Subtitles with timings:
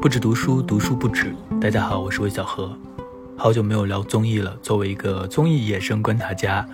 [0.00, 1.36] 不止读书，读书不止。
[1.60, 2.74] 大家好，我是魏小何，
[3.36, 4.56] 好久没有聊综艺了。
[4.62, 6.66] 作为一个综艺野生观察家，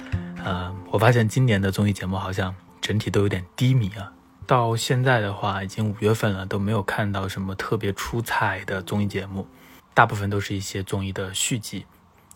[0.44, 4.12] 呃，我发现今年的综艺节目好像整体都有点低迷啊。
[4.46, 9.48] 到现在的话，已经五月份了，都没有看到什么特别出彩的综艺节目，
[9.92, 11.84] 大部分都是一些综艺的续集。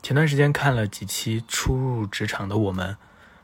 [0.02, 2.94] 前段时间看了几期《初入职场的我们》，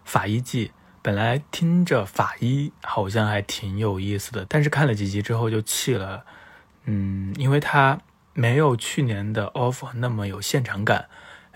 [0.04, 0.72] 法医季。
[1.00, 6.24] 本来听着法医好像还挺有意思的，但是看了几集之后就弃了。
[6.86, 8.00] 嗯，因为它
[8.32, 11.08] 没有去年的 offer 那么有现场感，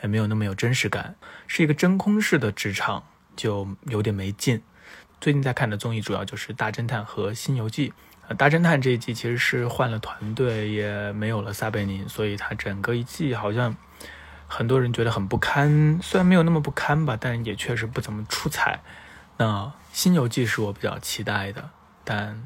[0.03, 1.17] 也没有那么有真实感，
[1.47, 4.63] 是一个真空式的职场，就有点没劲。
[5.21, 7.91] 最近在看的综艺主要就是《大侦探》和《新游记》。
[8.29, 13.77] 呃，《大侦探》这一季其实是换了团队，也没有了撒贝宁，所以它整个一季好像
[14.47, 15.99] 很多人觉得很不堪。
[16.01, 18.81] 虽然没有那么不堪吧，但也确实不怎么出彩。
[19.37, 19.47] 那
[19.93, 21.71] 《新游记》是我比较期待的，
[22.05, 22.43] 但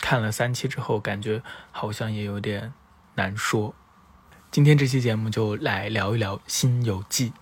[0.00, 2.72] 看了三期之后，感觉好像也有点
[3.14, 3.74] 难说。
[4.50, 7.32] 今天这期节目就来聊一聊《新游记》，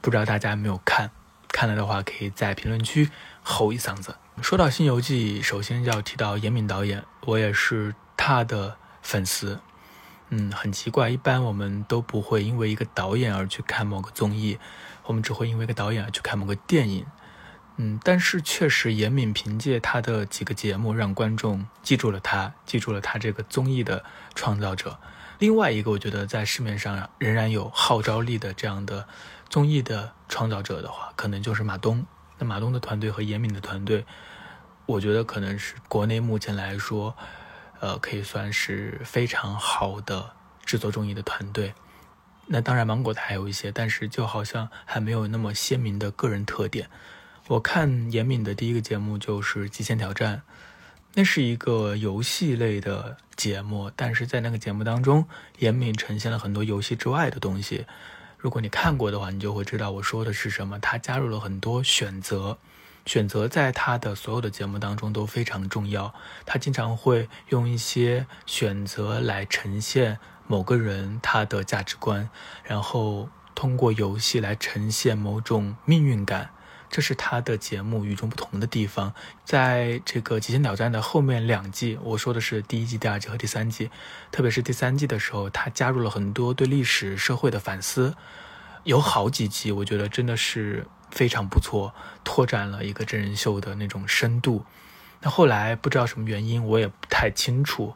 [0.00, 1.10] 不知道大家没有看？
[1.48, 3.10] 看了的话，可以在评论区
[3.42, 4.14] 吼一嗓子。
[4.40, 9.58] 说到《新游记》，首先要提到严敏导演，我也是他的粉丝。
[10.28, 14.58] 嗯，很奇怪，一般我们都不会因为一个导演而去看某个综艺，
[15.04, 17.06] 我们只会因为一个导演而去看某个电影。
[17.80, 24.98] 嗯，但是确实，严敏凭借他的几个节目让观众记住了他，记住了他这个综艺的创造者。
[25.38, 29.06] 另外一个，我觉得在市面上仍然有号召力的这样的
[29.48, 32.04] 综艺的创造者的话，可能就是马东。
[32.38, 34.04] 那马东的团队和严敏的团队，
[34.86, 37.16] 我觉得可能是国内目前来说，
[37.78, 40.32] 呃，可以算是非常好的
[40.64, 41.72] 制作综艺的团队。
[42.46, 46.90] 那当然，芒果台有一些，但是就好像还没有那么鲜明的个人特点。
[47.48, 50.36] 我看严敏的第一个节目就是《极限挑战》，
[51.14, 55.24] 那是一个游戏类的节目，但是在那个节目当中，
[55.58, 57.86] 严敏呈现了很多游戏之外的东西。
[58.36, 60.78] 如果你看过的话，你就会知道我说的是什么。
[60.78, 62.58] 他加入了很多选择，
[63.06, 66.12] 选择在他的所有的节目当中都非常重要。
[66.44, 72.28] 他经常会用一些选择来呈现某个人他的价值观，
[72.62, 76.50] 然后通过游戏来呈现某种命运感。
[76.90, 79.12] 这是他的节目与众不同的地方，
[79.44, 83.90] 在这个《极限挑战》的后面两季，我说的是第一季、第二季和第三季，
[84.30, 88.14] 特别是第三季的时候，他加入了很多对历史、社会的反思，
[88.84, 91.94] 有好几集，我觉得真的是非常不错，
[92.24, 94.64] 拓展了一个真人秀的那种深度。
[95.20, 97.94] 那后来不知道什么原因，我也不太清楚，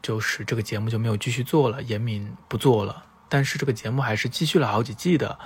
[0.00, 5.38] 就是这个节目就没有继续做了，严敏不做了，但是这个节目还是继续了好几季的。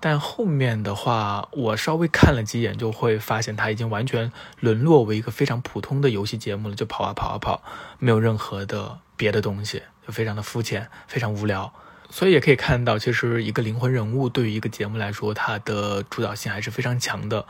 [0.00, 7.62] 但后面的话，我稍微看了几眼，就会发现它已经完全沦落为一个非常普通的游戏节目了，就跑啊跑啊跑，
[7.98, 11.72] 没有任何的别的东西，就非常的肤浅，非常无聊。
[12.10, 17.44] 所以也可以看到，其实一个灵魂人物对于一个节目来说，它的主导性还是非常强的。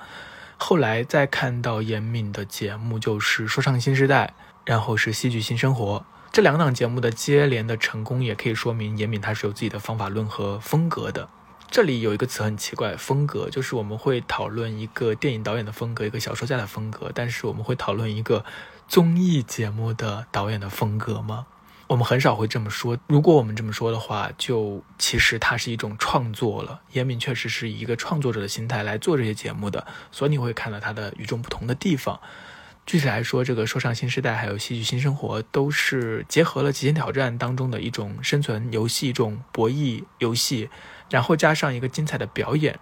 [0.56, 5.98] 后来再看到严敏的节目，就是《说唱新时代》，然后是《戏剧新生活》
[6.32, 11.28] 这两档节目的接连的成功，也可以说明严敏他是有自己的方法论和风格的。
[11.70, 18.44] 这里有一个词很奇怪，风格就是我们会讨论一个电影导演的风格，一个小说家的风格，但是我们会讨论一个
[18.88, 21.46] 综艺节目的导演的风格吗？
[21.88, 22.98] 我们很少会这么说。
[23.06, 26.80] 如果我们这么说的话，就其实它是一种创作了。
[26.92, 32.18] 严敏确实是以一个创作者的心态来做这些节目的，所以你会看到它的与众不同的地方。
[32.88, 40.70] 具体来说，这个说唱新时代还有戏剧新生活，都是结合了极限挑战当中的一种生存游戏，一种博弈游戏。
[41.10, 42.80] 然后加上一个精彩的表演，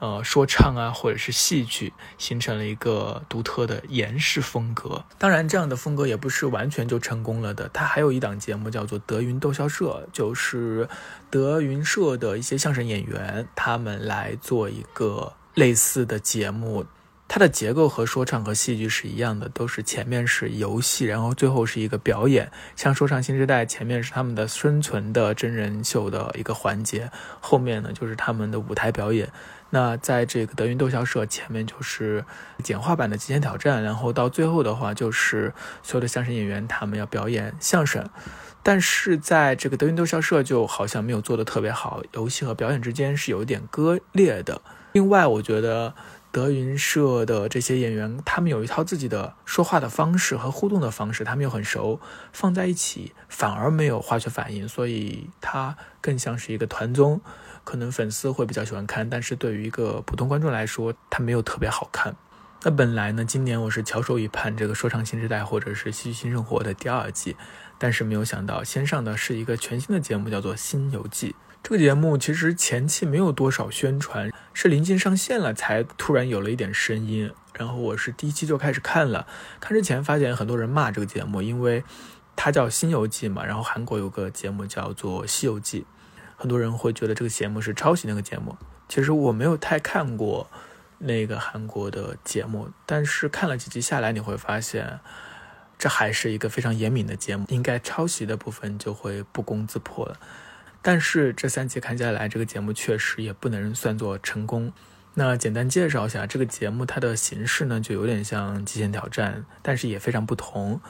[0.00, 5.06] 呃，说唱啊，或者是戏剧，形成了一个独特的严式风格。
[5.16, 7.66] 当然，这样的风格也不是完全就成功了的。
[7.70, 10.86] 它还有一档节目叫做德云逗笑社，就是
[11.30, 16.84] 德云社的一些相声演员，他们来做一个类似的节目。
[17.28, 22.50] 它的结构和说唱和戏剧是一样的，都是前面是游戏，然后最后是一个表演。
[22.76, 29.28] 像说唱新时代，前面是他们的生存的真人秀的一个环节，后面呢就是他们的舞台表演。
[29.70, 32.24] 那在这个德云逗笑社前面就是
[32.62, 35.52] 简化版的极限挑战，然后到最后的话就是
[35.82, 38.08] 所有的相声演员他们要表演相声。
[38.62, 44.62] 但是在这个德云逗笑社就好像没有做的特别好，游戏和表演之间是有一点割裂的。
[44.92, 45.92] 另外，我觉得。
[46.36, 51.98] 德云社的这些演员，他们有一套自己的说话的方式和互动的方式，他们又很熟，
[52.30, 57.22] 放在一起反而没有化学反应，所以它更像是一个团综，
[57.64, 62.14] 可能粉丝会比较喜欢看，但是对于一个普通观众来说，它没有特别好看。
[62.64, 67.34] 那本来呢，今年我是翘首以盼这个《说唱新时代》或者是《戏剧新生活》的第二季，
[67.78, 71.30] 但是没有想到先上的是一个全新的节目，叫做《新游记》。
[71.62, 77.32] 这个节目其实前期没有多少宣传，是临近上线了才突然有了一点声音。
[77.54, 79.26] 然后我是第一期就开始看了，
[79.58, 81.82] 看之前发现很多人骂这个节目，因为
[82.36, 83.44] 它叫《新游记》嘛。
[83.44, 85.80] 然后韩国有个节目叫做《西游记》，
[86.36, 88.56] 很多人会觉得这个节目是抄袭那个节目。
[88.88, 90.48] 其实我没有太看过
[90.98, 95.00] 那个韩国的节目，但是看了几集下来，你会发现
[95.76, 100.20] 这还是一个非常严敏的节目，应该抄袭的部分就会不攻自破了。
[100.86, 104.72] 但是这三集看下来，这个节目确实也不能算作成功。
[105.14, 110.80] 那简单介绍一下这个节目，它的形式呢就有点像《极限挑战》，但是也非常不同。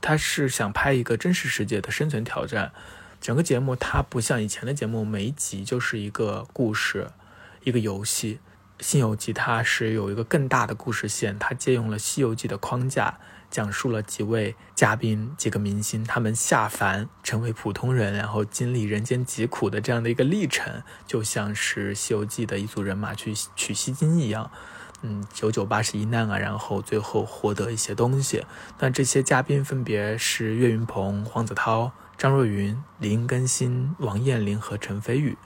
[0.00, 2.72] 它是想拍一个真实世界的生存挑战。
[3.20, 7.06] 整个节目它不像以前的节目，每一集就是一个故事，
[7.62, 8.40] 一个游戏。
[8.84, 13.20] 《西游记》它是有一个更大的故事线，它借用了《西游记》的框架。
[13.50, 24.50] 讲述了几位嘉宾、几个明星他们下凡成为普通人，然后经历人间疾苦的这样的一个历程，就像是《西游记》的一组人马去取西经一样，
[25.02, 28.44] 嗯，九九八十一难啊，然后最后获得一些东西。
[28.78, 35.36] 那这些嘉宾分别是岳云鹏、黄子韬、张若昀、林更新、王彦霖和陈飞宇。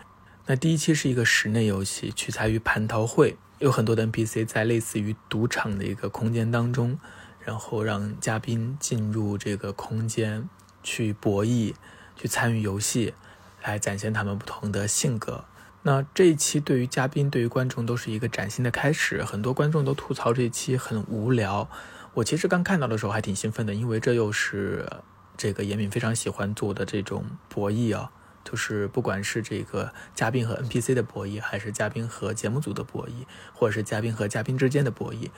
[0.46, 6.98] 那第一期是一个室内游戏，取材于蟠桃会，有很多的 NPC 在类似于赌场的一个空间当中。
[7.44, 10.48] 然后让嘉宾进入这个空间
[10.82, 11.74] 去博弈，
[12.16, 13.12] 去参与游戏，
[13.62, 15.44] 来展现他们不同的性格。
[15.82, 19.22] 那这一期对于嘉宾、对于观众都是一个崭新的开始。
[19.22, 21.68] 很多观众都吐槽这一期很无聊。
[22.14, 24.88] 我其实刚看到的时候还挺兴奋的，因为这又是
[25.36, 28.10] 这个严敏非常喜欢做的这种博弈啊，
[28.42, 35.28] 就是不管是这个嘉宾和 NPC 的博弈，还是嘉宾和节目组的博弈，或者是嘉宾和嘉宾之间的博弈。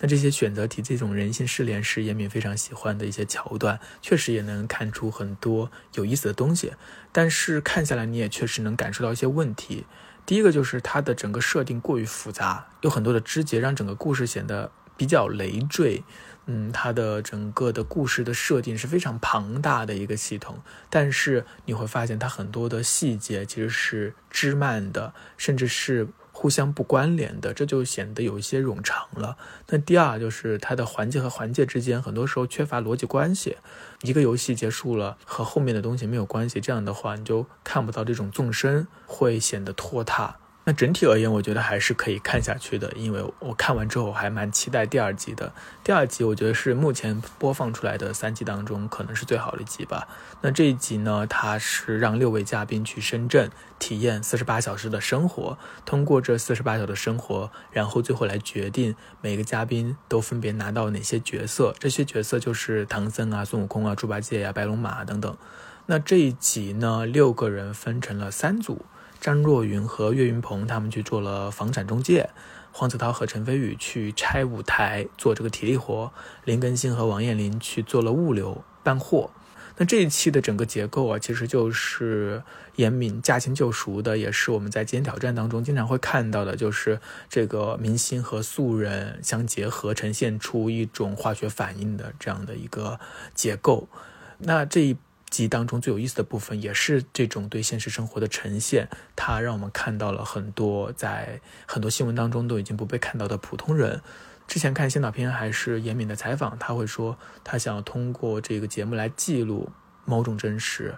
[0.00, 6.72] 那这些选择题这种人性失联是严敏非常喜欢的一些桥段，确实也能看出很多有意思的东西。
[7.12, 9.86] 但是看下来，你也确实能感受到一些问题。
[10.26, 16.02] 第一个就是它的整个设定过于复杂，有很多的枝节，让整个故事显得比较累赘。
[16.46, 20.60] 嗯，它的整个的故事的设定是非常庞大的一个系统，
[20.90, 26.08] 但是你会发现它很多的细节其实是枝蔓的，甚至是。
[26.44, 29.38] 互相不关联的，这就显得有一些冗长了。
[29.68, 33.56] 那第二就是它的环节和环节之间，很多时候缺乏逻辑关系。
[34.02, 40.36] 一个游戏结束了，和后面的东西没有关系，这样的话你就看不到这种纵深，会显得拖沓。
[40.66, 45.52] 那整体而言，我觉得还是可以看下去的，因为我看完之后还蛮期待第二集的。
[45.82, 50.08] 第二集我觉得是目前播放出来的三集当中可能是最好的一集吧。
[50.40, 61.74] 那这一集呢，它是让六位嘉宾去深圳体验四十八小时的生活，通过这四十八小时的生活，然后最后来决定每个嘉宾都分别拿到哪些角色。
[61.78, 65.36] 这些角色就是唐僧啊、孙悟空啊、猪八戒呀、白龙马等等。
[65.84, 68.86] 那这一集呢，六个人分成了三组。
[69.24, 72.28] 张若昀和岳云鹏他们去做了房产中介，
[72.72, 76.12] 黄子韬和陈飞宇去拆舞台做这个体力活，
[76.44, 79.30] 林更新和王彦霖去做了物流搬货。
[79.78, 82.42] 那这一期的整个结构啊，其实就是
[82.76, 87.00] 严敏驾轻就熟的，也是我们在极限挑战当中经常会看到的，就是
[87.30, 93.00] 这个明星和素人相结合，呈现出一种化学反应的这样的一个
[93.34, 93.88] 结构。
[94.36, 94.94] 那这一。
[95.34, 98.88] 集当中最有意思的部分，也是这种对现实生活的呈现。
[99.16, 104.00] 它让我们看到了很多在很多新闻当中都已经不被看到的普通人。
[104.46, 109.70] 之前看先导片还是严敏的采访，他会说他想要通过这个节目来记录
[110.04, 110.94] 某种真实。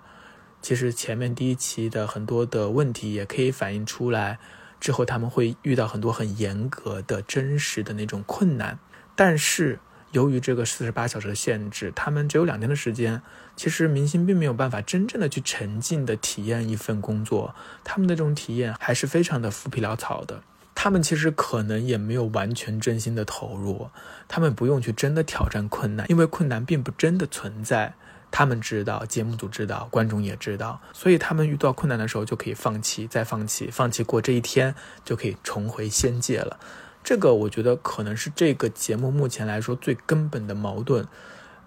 [0.61, 4.39] 其实前面第一期的很多的问题也可以反映出来，
[4.79, 8.79] 之后他们会遇到很多很严格的真实的那种困难，
[9.15, 9.79] 但是。
[10.17, 13.21] 由于这个四十八小时的限制，他们只有两天的时间。
[13.55, 17.55] 其实明星并没有办法真正的去沉浸的体验一份工作，
[17.85, 20.43] 他们的这种体验还是非常的浮皮潦草的。
[20.75, 23.91] 他们其实可能也没有完全真心的投入，
[24.27, 27.93] 他们不用去真的挑战困难，因为困难并不真的存在。
[28.31, 36.59] 他们知道，节目组知道，观众也知道，所以他们遇到困难的时候就可以放弃，再放弃，放弃过这一天就可以重回仙界了。
[37.07, 41.07] 这个我觉得可能是这个节目目前来说最根本的矛盾。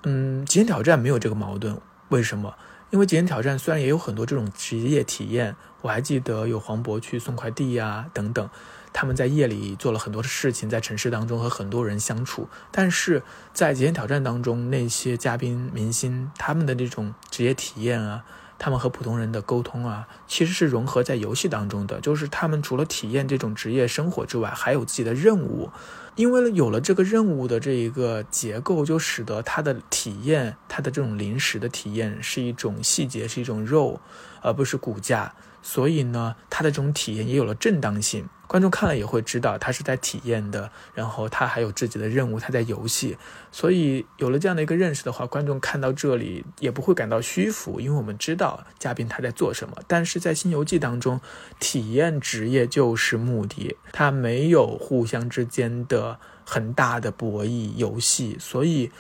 [0.03, 1.79] 嗯，极限挑战没有这个矛盾，
[2.10, 2.58] 为什么？
[2.89, 8.50] 因为极限挑战虽然也有很多这种职业体验，我还记得有黄渤去送快递呀等等，
[8.91, 12.50] 他们在夜里做了很多的事情，在城市当中和很多人相处。
[12.69, 18.25] 但是在极限挑战当中，那些嘉宾明星他们的这种职业体验啊。
[18.59, 21.99] 他们和普通人的沟通啊，其实是融合在游戏当中的。
[22.01, 25.71] 就是他们除了体验这种职业生活之外，还有自己的任务。
[26.15, 34.01] 因为有了这个任务的这一个结构，就使得他的体验，他的这种临时的体验是一种细节，是一种肉，
[34.41, 35.33] 而不是骨架。
[35.61, 38.27] 所以呢，他的这种体验也有了正当性。
[38.47, 43.15] 观众看了也会知道，他是在体验的，然后他还有自己的任务，他在游戏。
[43.51, 49.75] 所以有了这样的一个认识的话，观众看到这里也不会感到虚浮，因为我们知道嘉宾他在做什么。
[49.87, 51.21] 但是在《新游记》当中，
[51.59, 58.91] 体验职业就是目的，他没有互相之间的很大的博弈游戏，所以。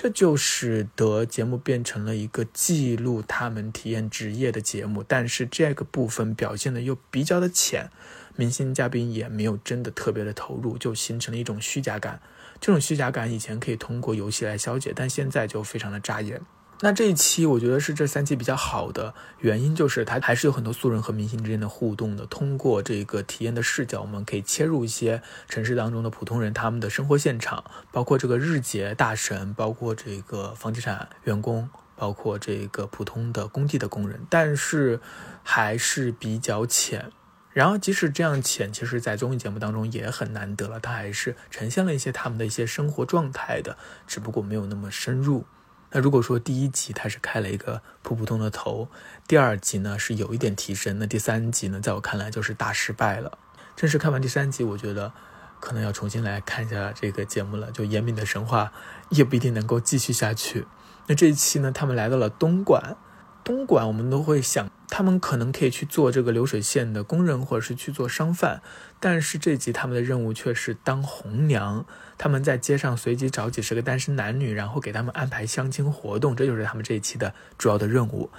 [0.00, 7.90] 这就使得节目变成了一个记录他们体验职业的节目，但是这个部分表现的又比较的浅，
[8.36, 12.22] 明星嘉宾也没有真的特别的投入，就形成了一种虚假感。
[12.60, 16.40] 这种虚假感以前可以通过游戏来消解，但现在就非常的扎眼。
[16.80, 22.24] 那这一期我觉得是这三期比较好的原因，就是它还是有很多素人和明星之间的互动的。
[22.26, 35.00] 通过这个体验的视角，我们可以切入一些城市当中的普通人他们的生活现场，包括这个日结大神，包括这个房地产员工，包括这个普通的工地的工人，但是
[35.42, 37.10] 还是比较浅。
[37.52, 45.44] 然后即使这样浅，其实在综艺节目当中也很难得了，它还是呈现了一些他们的一些生活状态的，只不过没有那么深入。
[45.90, 48.88] 那如果说第一集它是开了一个普普通的头，
[49.26, 53.38] 第二集呢是有一点提升，那第三集呢，在我看来就是大失败了。
[53.74, 55.12] 正式看完第三集，我觉得
[55.60, 57.70] 可能要重新来看一下这个节目了。
[57.70, 58.72] 就严敏的神话
[59.08, 60.66] 也不一定能够继续下去。
[61.06, 62.96] 那这一期呢，他们来到了东莞。
[63.44, 68.62] 东莞，我们都会想，他们可能可以去做这个流水线的工人，或者是去做商贩。
[68.98, 71.84] 但是这集他们的任务却是当红娘，
[72.16, 78.30] 他们在街上随机找几十个单身男女，然后给他们安排相亲活动，这就是他们这一期的主要的任务。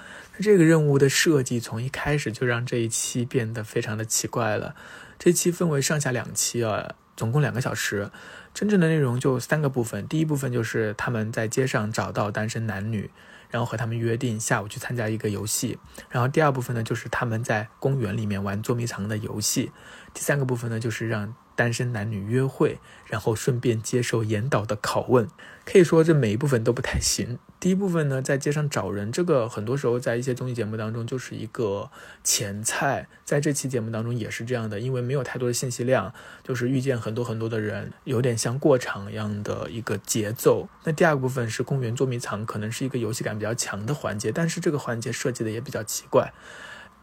[0.42, 4.76] 这个任务的设计从一开始就让这一期变得非常的奇怪了。
[5.18, 8.10] 这期分为上下两期啊，总共两个小时，
[8.54, 10.08] 真正的内容就三个部分。
[10.08, 13.10] 第一部分就是他们在街上找到单身男女。
[13.50, 15.78] 然后和他们约定下午去参加一个游戏，
[16.10, 19.72] 然后第二部分呢就是他们在公园里面玩捉迷藏的游戏，
[20.14, 21.36] 第三个部分呢就是让。
[21.60, 25.28] 单身男女约会，然后顺便接受严导的拷问，
[25.66, 27.38] 可以说这每一部分都不太行。
[27.60, 31.92] 第一部分呢，在街上找人，这个很多时候在一些综艺节目当中就是一个
[32.24, 40.70] 前菜，在这期节目当中也是这样的，因为没有太多的信息量，就是遇见很多很多的人，有点像过场一样的一个节奏。
[40.86, 46.32] 那第二部分是公园捉迷藏，可能是一个游戏感比较强的环节，但是这个环节设计的也比较奇怪。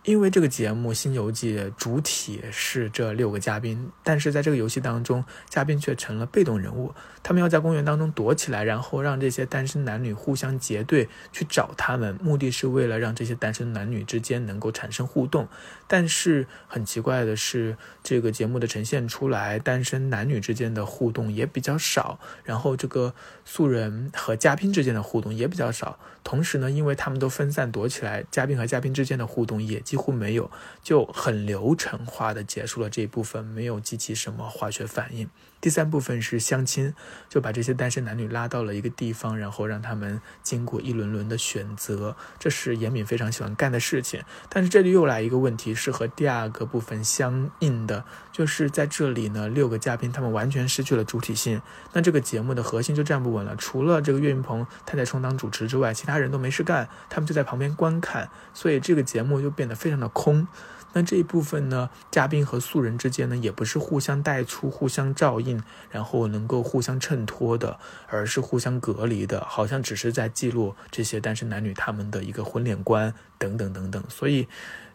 [0.07, 6.95] 因为这个节目《新游记》主体是这六个嘉宾，但是在这个游戏当中，嘉宾却成了被动人物。
[7.25, 15.49] 他们要在公园当中躲起来，然后让这些单身男女互相结队去找他们，目的是为了让这些单身男女之间能够产生互动。
[15.88, 23.14] 但是很奇怪的是，这个节目的呈现出来，单身男女之间的互动也比较少，然后这个
[23.45, 25.99] 素人和嘉宾之间的互动也比较少。
[26.25, 30.50] 同时呢，因为他们都分散躲起来，嘉宾和嘉宾之间的互动也几乎没有，
[30.83, 35.28] 就很流程化的结束了这一部分，没有激起什么化学反应。
[35.61, 36.95] 第三部分是相亲，
[37.28, 44.23] 就把这些单身男女拉到了一个地方，然后让他们经过一轮轮的选择，这是严敏非常喜欢干的事情。
[44.49, 51.61] 但是这里又来一个问题，是和第二个部分相应的，就是在这里呢，六个嘉宾他们完全失去了主体性，
[51.92, 53.54] 那这个节目的核心就站不稳了。
[53.54, 60.49] 除了这个岳云鹏他在充当主持之外，其他人都没事干，他们就在旁边观看，所以这个节目就变得非常的空。
[60.92, 67.78] 那这一部分呢，嘉宾和素人之间呢，也不是互相带出、互相照应，然后能够互相衬托的，
[68.09, 74.02] 而是互相隔离的，好像只是在记录这些单身男女他们的一个婚恋观等等等等。
[74.09, 74.49] 所以，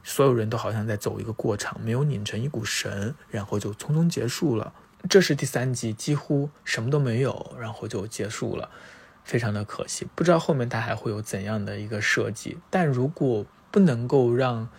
[0.03, 4.74] 所有人都好像在走一个过场，没有拧成一股绳，然后就匆匆结束了。
[5.10, 8.70] 这是第三集，几乎什么都没有，然后就结束了，
[9.24, 10.08] 非常的可惜。
[10.15, 14.70] 不知道后面他还会有怎样的一个设计，但如果不能够让。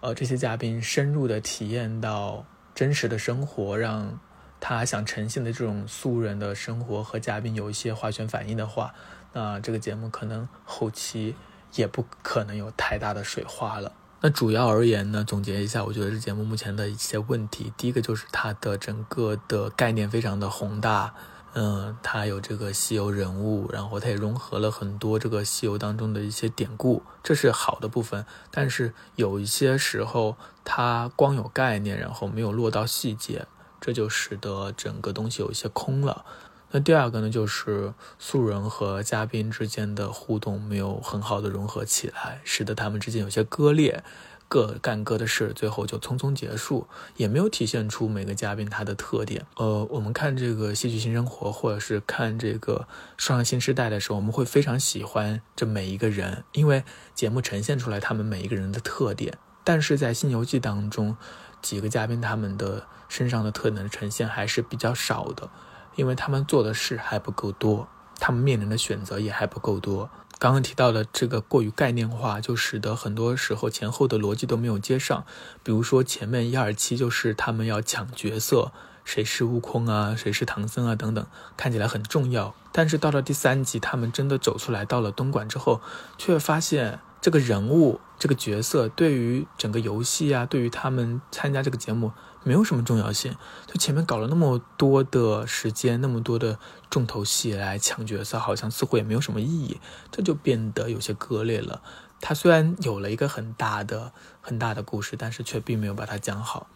[0.00, 4.20] 呃，这些嘉宾深入的体验到真实的生活，让
[4.60, 8.94] 他想呈现的这种素人的生活和嘉宾有一些化学反应的话，
[9.32, 11.34] 那这个节目可能后期
[11.74, 13.92] 也不可能有太大的水花了。
[14.20, 21.14] 那主要而言呢，总结一下，我觉得这节目目前的一些问题，第一个就是它的整个的概念非常的宏大。
[21.54, 28.24] 嗯，它有这个西游人物，然后它也融合了很多这个西游当中的一些典故，这是好的部分。
[28.50, 33.46] 但是有一些时候，它光有概念，然后没有落到细节，
[33.80, 36.24] 这就使得整个东西有一些空了。
[36.70, 44.02] 那第二个呢，就是素人和嘉宾之间的互动没有很好的融合起来，使得他们之间有些割裂。
[44.50, 46.86] 各干各的事，最后就匆匆结束，
[47.18, 49.44] 也没有体现出每个嘉宾他的特点。
[49.56, 56.82] 呃，我们看这个戏剧新生活，或者是看这个说唱新时代的时候，我们会非常喜欢这每一个人，因为
[57.14, 59.36] 节目呈现出来他们每一个人的特点。
[59.64, 61.18] 但是在《新游记》当中，
[61.60, 65.50] 几个嘉宾他们的身上的特点的呈现还是比较少的，
[65.98, 67.88] 因为他们做的事还不够多，
[68.20, 70.08] 他们面临的选择也还不够多。
[70.38, 75.24] 刚刚提到的这个过于概念化，就使得很多时候前后的逻辑都没有接上。
[75.64, 78.70] 比如说前面一二期就是他们要抢角色，
[79.04, 81.26] 谁是悟空啊，谁是唐僧啊等等，
[81.56, 82.54] 看起来很重要。
[82.70, 85.80] 但是到了第三集，他们真的走出来到了东莞之后，
[86.16, 92.12] 却发现这个人物、这个角色对于整个游戏啊，对于他们参加这个节目。
[92.44, 96.58] 没有什么重要性，就前面搞了那么多的时间，那么多的
[96.88, 99.78] 重头戏来抢角色，好像似乎也没有什么意义，
[100.10, 101.82] 这就变得有些割裂了。
[102.20, 106.68] 他虽然有了一个很大的、很大的故事，但是却并没有把它讲好。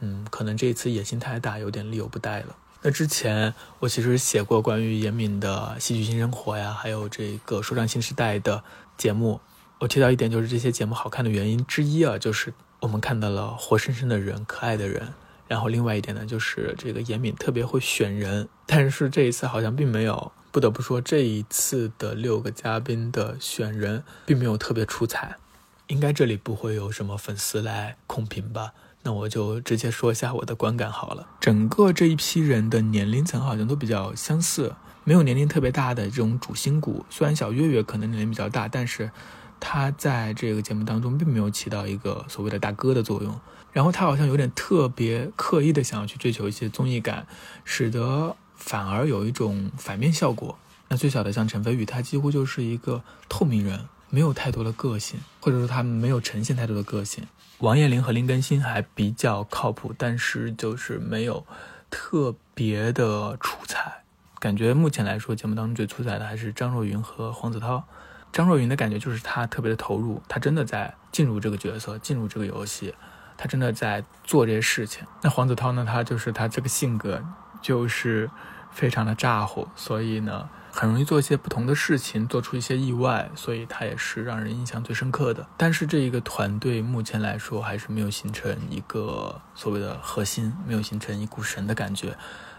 [0.00, 2.56] 嗯，可能这一次野心太大，有点力有不逮了。
[2.82, 8.64] 那之前我其实写过关于严敏的戏剧新生活呀，还有这个说唱新时代的
[8.96, 9.40] 节目，
[9.78, 12.52] 我提到一点，就是这些节目好看的原因之一啊，就是。
[12.80, 15.14] 我们看到了活生生的人，可爱的人。
[15.48, 20.30] 然后另外一点呢，就是这个严敏特别会选人，但是这一次好像并没有。
[20.52, 25.36] 不得不说，这一次的六个嘉宾的选人并没有特别出彩。
[25.86, 28.74] 应该这里不会有什么粉丝来控评吧？
[29.02, 31.26] 那我就直接说一下我的观感好了。
[31.40, 37.06] 整个这一批人的年龄层好像都比较相似，没有年龄特别大的这种主心骨。
[37.08, 39.10] 虽然小岳岳可能年龄比较大，但是。
[39.58, 43.40] 他在这个节目当中并没有起到一个所谓的大哥的作用，
[43.72, 47.26] 然后他好像有点特别刻意的想要去追求一些综艺感，
[47.64, 50.58] 使得反而有一种反面效果。
[50.88, 57.26] 那最小的像陈飞宇，他几乎就是一个透明人，没有太多的个性，或者说他没有呈现太多的个性。
[57.58, 61.44] 王彦霖和林更新还比较靠谱，但是就是没有
[61.90, 64.02] 特别的出彩。
[64.38, 67.82] 感觉目前来说，节目当中最出彩的还是张若昀和黄子韬。
[68.36, 72.94] 张若昀的感觉就是他特别的投入，他真的在进入这个角色，进入这个游戏，
[73.34, 75.06] 他真的在做这些事情。
[75.22, 77.24] 那黄子韬呢，他就是他这个性格
[77.62, 78.30] 就是
[78.70, 85.46] 非常的咋呼，所以呢，很容易做一些不同的事情，做出一些意外，所以他也是让人印象最深刻的。
[85.56, 92.14] 但是这一个团队目前来说还是没有形成一个所谓的核心，没有形成一股神的感觉。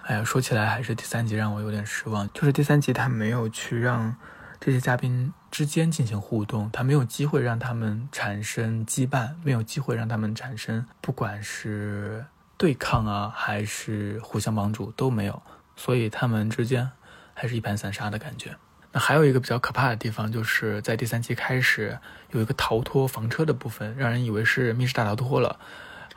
[0.07, 4.15] 哎呀，说起来还是第三集让我有点失望，就是第三集他没有去让。
[4.59, 12.25] 这些嘉宾之间进行互动，他没有机会让他们产生羁绊，没有机会让他们产生不管是
[12.57, 15.41] 对抗啊，还是互相帮助都没有，
[15.75, 16.89] 所以他们之间
[17.33, 18.55] 还是一盘散沙的感觉。
[18.91, 21.99] 那还有一个比较可怕的地方，就是在第三期开始
[22.31, 25.59] 有一个逃脱房车的部分，让人以为是密室大逃脱了，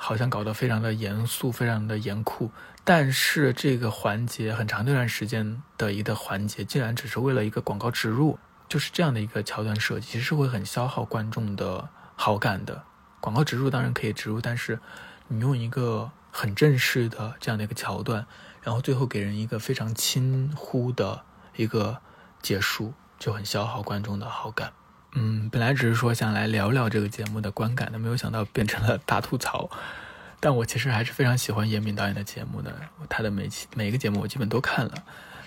[0.03, 2.51] 好像搞得非常的严肃，非常的严酷。
[2.85, 12.83] 但是这个环节很长一段时间的一个环节，竟然只是为了一个广告植入，就是这样的一个桥段设计，其实是会很消耗观众的好感的。
[13.21, 14.81] 广告植入当然可以植入，但是
[15.29, 18.27] 你用一个很正式的这样的一个桥段，
[18.63, 21.25] 然后最后给人一个非常轻忽的
[21.57, 22.01] 一个
[22.41, 24.73] 结束，就很消耗观众的好感。
[25.12, 29.68] 嗯，本来只是说想来聊聊这个节目的观感的，没有想到变成了大吐槽。
[30.38, 32.75] 但我其实还是非常喜欢严敏导演的节目的，
[33.09, 34.94] 他的每期每一个节目我基本都看了。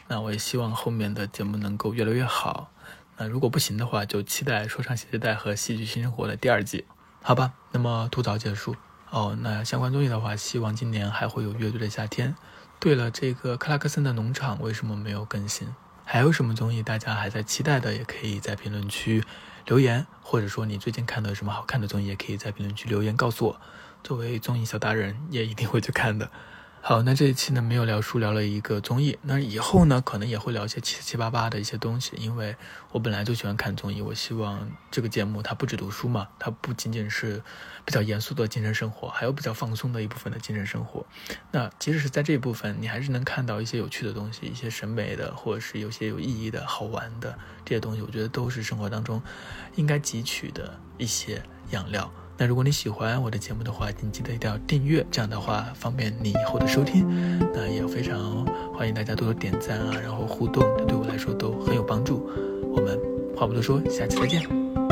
[0.07, 2.69] 那我也希望后面的节目能够越来越好。
[3.17, 6.85] 那如果不行的话，就期待《说唱新时代》和《戏剧新生活》的第二季，
[7.21, 7.53] 好吧？
[7.71, 8.75] 那么吐槽结束
[9.09, 9.37] 哦。
[9.41, 12.31] 那相关综艺的话，希望今年还会有《乐队的夏天》。
[12.79, 15.73] 对了，这个克拉克森的农场为什么没有更新？
[16.03, 17.93] 还有什么综艺大家还在期待的？
[17.93, 19.23] 也可以在评论区
[19.65, 23.61] 留言，或者说你最近看的什么好看的综艺，也可以在评论区留言告诉我。
[24.03, 26.29] 作为综艺小达人，也一定会去看的。
[26.85, 29.17] 好，那这一期呢没有聊书，聊了一个综艺。
[29.21, 32.57] 那以后呢，可能也会聊一些七七八八的一些东西，因为
[32.91, 34.01] 我本来就喜欢看综艺。
[34.01, 37.41] 我希望这个节目它不止读书嘛，它不仅仅是
[37.85, 41.05] 比较严肃的精神生活，还有比较放松的一部分的精神生活。
[41.51, 48.01] 那即使是在这一部分，你还是能看到一些有趣的东西，一些审美的，或者是有些有意义的好玩的这些东西。
[48.01, 49.23] 我觉得都是生活当中
[49.75, 52.11] 应该汲取的一些养料。
[52.37, 57.07] 那如果你喜欢我的节目的话，请记得一定要订阅，这样的话方便你以后的收听。
[57.53, 62.27] 那也非常欢迎大家多多点赞啊，然后互动，这对我来说都很有帮助。
[62.73, 62.99] 我们
[63.35, 64.82] 话不多说，下期再见。